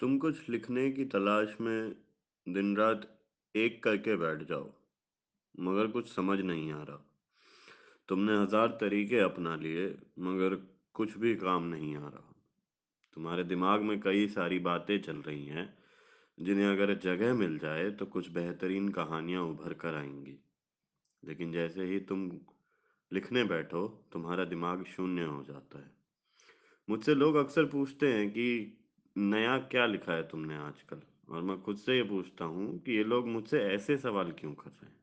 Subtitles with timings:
[0.00, 1.96] तुम कुछ लिखने की तलाश में
[2.48, 3.20] दिन-रात
[3.56, 4.72] एक करके बैठ जाओ,
[5.60, 7.10] मगर कुछ समझ नहीं आ रहा।
[8.08, 10.54] तुमने हज़ार तरीके अपना लिए, मगर
[10.94, 12.34] कुछ भी काम नहीं आ रहा।
[13.14, 15.78] तुम्हारे दिमाग में कई सारी बातें चल रही हैं,
[16.40, 20.38] जिन्हें अगर जगह मिल जाए तो कुछ बेहतरीन कहानियाँ उभर कर आएँगी
[21.24, 22.32] लेकिन जैसे ही तुम
[23.12, 25.90] लिखने बैठो, तुम्हारा दिमाग शून्य हो जाता है।
[26.90, 28.78] मुझसे लोग अक्सर पूछते हैं कि
[29.16, 31.00] नया क्या लिखा है तुमने आजकल?
[31.30, 34.70] और मैं खुद से ये पूछता हूँ कि ये लोग मुझसे ऐसे सवाल क्यों कर
[34.70, 34.96] रहे हैं?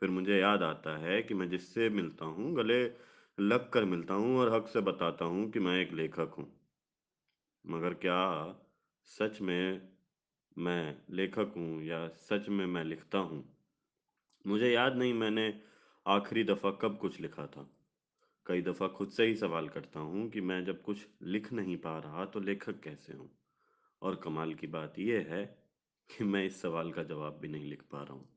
[0.00, 2.92] फिर मुझे याद आता है कि मैं जिससे मिलता हूँ, गले
[3.40, 6.60] लग कर मिलता हूँ और हक से बताता हूँ कि मैं एक लेखक हूँ।
[7.66, 8.56] मगर क्या
[9.04, 9.88] सच में
[10.58, 13.56] मैं लेखक हूँ या सच में मैं लिखता हूँ?
[14.46, 15.60] मुझे याद नहीं मैंने
[16.06, 17.70] आखिरी दफ़ा कब कुछ लिखा था।
[18.46, 21.98] कई दफ़ा खुद से ही सवाल करता हूँ कि मैं जब कुछ लिख नहीं पा
[21.98, 23.30] रहा तो लेखक कैसे हूँ?
[24.02, 25.44] और कमाल की बात यह है
[26.10, 28.28] कि मैं इस सवाल का जवाब भी नहीं लिख पा रहा हूँ।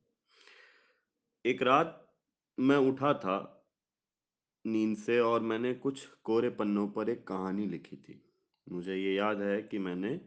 [1.44, 2.16] एक रात
[2.58, 3.54] मैं उठा था
[4.66, 8.22] नींद से और मैंने कुछ कोरे पन्नों पर एक कहानी लिखी थी।
[8.66, 10.20] मुझे ये याद है कि मैंने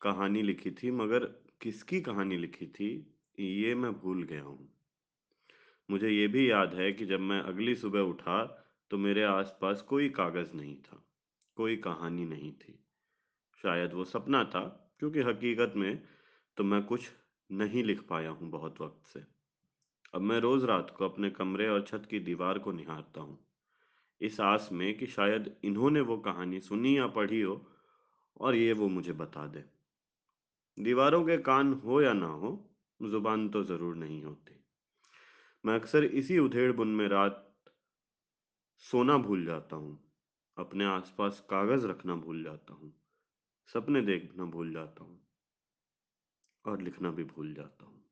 [0.00, 1.24] कहानी लिखी थी मगर
[1.60, 4.77] किसकी कहानी लिखी थी, ये मैं भूल गया हूँ।
[5.88, 8.42] मुझे ये भी याद है कि जब मैं अगली सुबह उठा,
[8.90, 11.02] तो मेरे आस-पास कोई कागज़ नहीं था,
[11.56, 12.78] कोई कहानी नहीं थी।
[13.64, 14.60] शायद वो सपना था,
[15.00, 16.02] क्योंकि हकीकत में
[16.56, 17.08] तो मैं कुछ
[17.50, 19.24] नहीं लिख पाया हूँ बहुत वक़्त से।
[20.14, 23.38] अब मैं रोज़ रात को अपने कमरे और छत की दीवार को निहारता हूँ,
[24.20, 27.64] इस आस में कि शायद इन्होंने वो कहानी सुनी या पढ़ी हो
[28.40, 29.64] और ये वो मुझे बता दे
[30.78, 32.50] दीवारों के कान हो या ना हो,
[33.00, 34.60] ज़ुबान तो ज़रूर नहीं होती।
[35.64, 37.44] मैं अक्सर इसी उधेड़-बुन में रात
[38.78, 40.12] सोना भूल जाता हूँ,
[40.58, 42.92] अपने आसपास कागज़ रखना भूल जाता हूँ,
[43.66, 45.20] सपने देखना भूल जाता हूँ।
[46.64, 48.07] और लिखना भी भूल जाता हूँ।